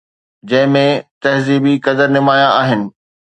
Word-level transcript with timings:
جنهن 0.51 0.73
۾ 0.75 0.85
تهذيبي 1.23 1.73
قدر 1.89 2.07
نمايان 2.17 2.51
آهن. 2.63 2.81